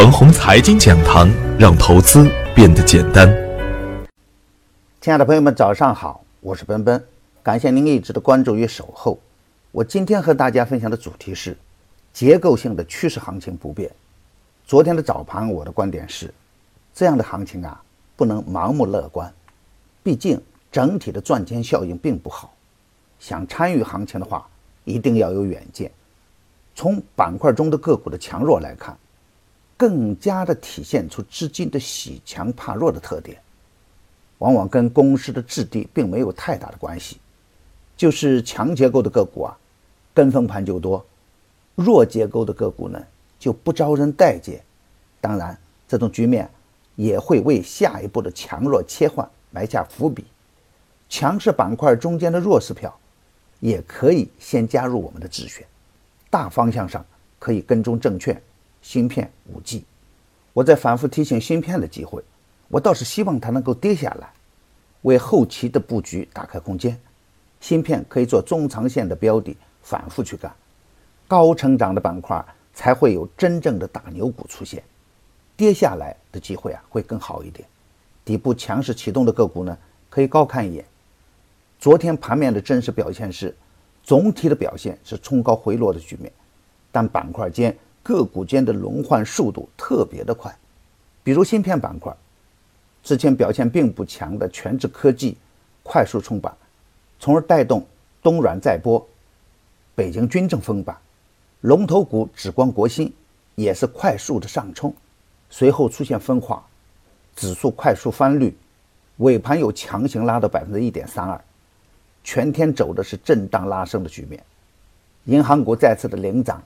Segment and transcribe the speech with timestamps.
[0.00, 3.28] 腾宏财经讲堂，让投资变得简单。
[4.98, 7.04] 亲爱的朋友们，早上好，我是奔奔，
[7.42, 9.18] 感谢您一直的关注与守候。
[9.70, 11.54] 我今天和大家分享的主题是
[12.14, 13.90] 结构性的趋势行情不变。
[14.64, 16.32] 昨天的早盘，我的观点是，
[16.94, 17.78] 这样的行情啊，
[18.16, 19.30] 不能盲目乐观，
[20.02, 20.40] 毕竟
[20.72, 22.54] 整体的赚钱效应并不好。
[23.18, 24.48] 想参与行情的话，
[24.84, 25.92] 一定要有远见。
[26.74, 28.96] 从板块中的个股的强弱来看。
[29.80, 33.40] 更加的体现出资金的喜强怕弱的特点，
[34.36, 37.16] 往往跟公司的质地并没有太大的关系。
[37.96, 39.56] 就是强结构的个股啊，
[40.12, 41.02] 跟风盘就多；
[41.76, 43.02] 弱结构的个股呢，
[43.38, 44.62] 就不招人待见。
[45.18, 46.46] 当然，这种局面
[46.94, 50.26] 也会为下一步的强弱切换埋下伏笔。
[51.08, 52.94] 强势板块中间的弱势票，
[53.60, 55.66] 也可以先加入我们的自选。
[56.28, 57.02] 大方向上
[57.38, 58.38] 可以跟踪证券。
[58.82, 59.84] 芯片、五 G，
[60.52, 62.22] 我在反复提醒芯片的机会，
[62.68, 64.32] 我倒是希望它能够跌下来，
[65.02, 66.98] 为后期的布局打开空间。
[67.60, 70.50] 芯片可以做中长线的标的，反复去干，
[71.28, 74.82] 高成长的板块才会有真正的大牛股出现，
[75.56, 77.68] 跌下来的机会啊会更好一点。
[78.24, 79.76] 底部强势启动的个股呢，
[80.08, 80.84] 可以高看一眼。
[81.78, 83.54] 昨天盘面的真实表现是，
[84.02, 86.32] 总体的表现是冲高回落的局面，
[86.90, 87.76] 但板块间。
[88.02, 90.54] 个股间的轮换速度特别的快，
[91.22, 92.14] 比如芯片板块，
[93.02, 95.36] 之前表现并不强的全智科技
[95.82, 96.54] 快速冲板，
[97.18, 97.84] 从而带动
[98.22, 99.06] 东软再波，
[99.94, 100.96] 北京军政封板，
[101.60, 103.12] 龙头股紫光国芯
[103.54, 104.94] 也是快速的上冲，
[105.50, 106.64] 随后出现分化，
[107.36, 108.56] 指数快速翻绿，
[109.18, 111.38] 尾盘又强行拉到百分之一点三二，
[112.24, 114.42] 全天走的是震荡拉升的局面，
[115.24, 116.62] 银行股再次的领涨。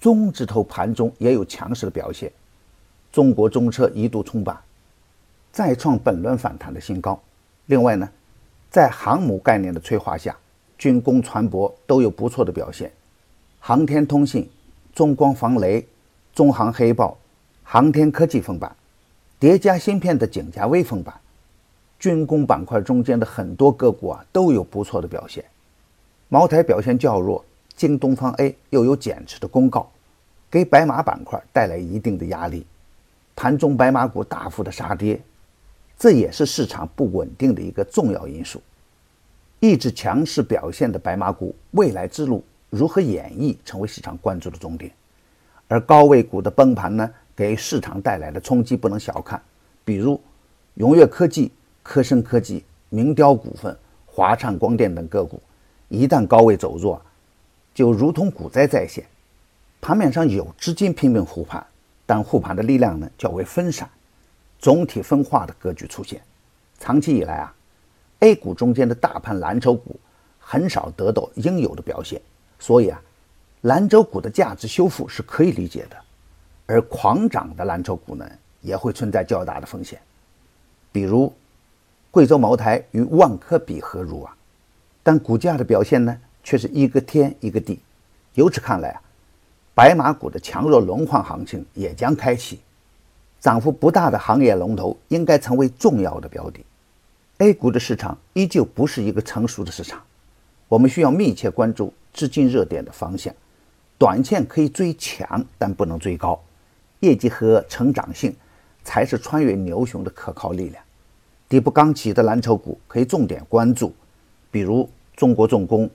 [0.00, 2.30] 中字头盘中也有强势的表现，
[3.10, 4.56] 中国中车一度冲板，
[5.50, 7.20] 再创本轮反弹的新高。
[7.66, 8.08] 另外呢，
[8.70, 10.36] 在航母概念的催化下，
[10.78, 12.92] 军工、船舶都有不错的表现。
[13.58, 14.48] 航天通信、
[14.94, 15.84] 中光防雷、
[16.34, 17.16] 中航黑豹、
[17.64, 18.76] 航天科技封板，
[19.40, 21.12] 叠加芯片的景嘉微封板，
[21.98, 25.44] 军工板块中间的很多个股啊都有不错的表现。
[26.28, 27.44] 茅台表现较弱，
[27.76, 29.88] 京东方 A 又有减持的公告。
[30.48, 32.64] 给白马板块带来一定的压力，
[33.34, 35.20] 盘中白马股大幅的杀跌，
[35.98, 38.62] 这也是市场不稳定的一个重要因素。
[39.58, 44.90] 一直强势表现的白马股未来之路如何演绎，成为市场关注的重点。
[45.66, 49.42] 而高位股的崩盘呢，给市场带来的冲击不能小看。
[49.84, 50.18] 比如
[50.74, 51.50] 永跃科技、
[51.82, 53.76] 科生科技、明雕股份、
[54.06, 55.42] 华灿光电等个股，
[55.88, 57.02] 一旦高位走弱，
[57.76, 59.04] 就如同股灾再现。
[59.82, 61.64] 盘面上有资金拼命护盘，
[62.06, 63.86] 但护盘的力量呢较为分散，
[64.58, 66.18] 总体分化的格局出现。
[66.78, 67.54] 长期以来啊
[68.20, 70.00] ，A 股中间的大盘蓝筹股
[70.40, 72.18] 很少得到应有的表现，
[72.58, 72.98] 所以啊，
[73.60, 75.96] 蓝筹股的价值修复是可以理解的。
[76.64, 78.26] 而狂涨的蓝筹股呢，
[78.62, 80.00] 也会存在较大的风险，
[80.90, 81.30] 比如
[82.10, 84.34] 贵州茅台与万科比何如啊？
[85.02, 87.80] 但股价的表现呢，却是一个天一个地。
[88.34, 89.02] 由此看来啊。
[89.74, 92.60] 白马股的强弱轮换行情也将开启，
[93.40, 96.64] 涨幅不大的行业龙头应该成为重要的标的。
[97.38, 100.02] A 股的市场依旧不是一个成熟的市场，
[100.68, 103.34] 我们需要密切关注资金热点的方向。
[103.98, 106.40] 短线可以追强，但不能追高。
[107.00, 108.34] 业绩和成长性
[108.82, 110.82] 才是穿越牛熊的可靠力量。
[111.50, 113.94] 底部刚起的蓝筹股可以重点关注，
[114.50, 115.90] 比如中国重工、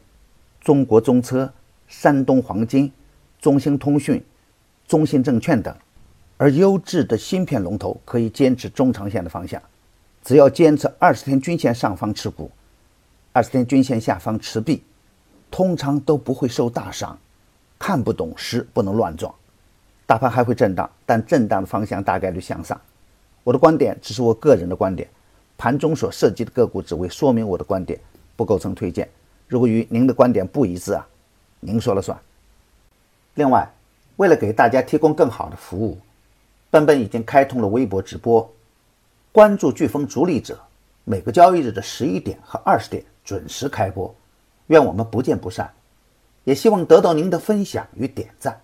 [0.62, 1.52] 中国中车、
[1.88, 2.90] 山东黄金。
[3.42, 4.24] 中兴通讯、
[4.88, 5.76] 中信证券等，
[6.38, 9.60] 而优质的芯片龙头可以坚持中长线的方向，
[10.24, 12.52] 只要坚持二十天均线上方持股，
[13.34, 14.84] 二十天均线下方持币，
[15.50, 17.18] 通常都不会受大伤。
[17.80, 19.34] 看不懂时不能乱撞，
[20.06, 22.80] 大盘还会震荡，但震荡的方向大概率向上。
[23.44, 25.10] 我的观点只是我个人的观点，
[25.58, 28.00] 盘中所涉及的个股只为说明我的观点，
[28.36, 29.10] 不构成推荐。
[29.52, 31.06] 如果与您的观点不一致啊，
[31.60, 32.18] 您说了算。
[33.34, 33.70] 另外，
[34.16, 35.98] 为了给大家提供更好的服务，
[36.70, 38.50] 奔奔已经开通了微博直播，
[39.34, 40.58] 关注飓风逐利者，
[41.04, 44.16] 每个交易日的十一点和二十点准时开播，
[44.68, 45.70] 愿我们不见不散，
[46.46, 48.58] 也希望得到您的分享与点赞。